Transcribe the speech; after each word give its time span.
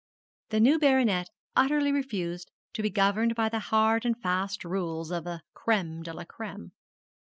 The 0.49 0.59
new 0.59 0.79
baronet 0.79 1.29
utterly 1.55 1.91
refused 1.91 2.49
to 2.73 2.81
be 2.81 2.89
governed 2.89 3.35
by 3.35 3.49
the 3.49 3.59
hard 3.59 4.03
and 4.03 4.19
fast 4.19 4.65
rules 4.65 5.11
of 5.11 5.25
the 5.25 5.43
'Crême 5.55 6.01
de 6.01 6.11
la 6.11 6.23
Crême.' 6.23 6.71